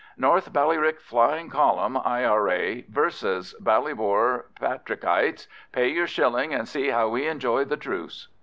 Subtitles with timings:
[0.17, 2.81] NORTH BALLYRICK FLYING COLUMN, I.R.A.
[2.89, 3.51] v.
[3.59, 5.47] BALLYBOR PATRICKITES.
[5.73, 8.27] PAY YOUR SHILLING AND SEE HOW WE ENJOY THE TRUCE.